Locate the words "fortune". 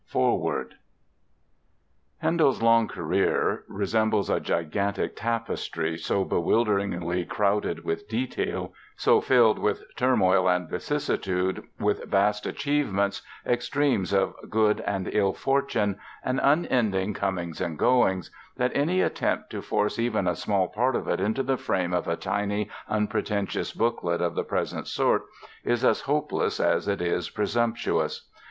15.33-15.99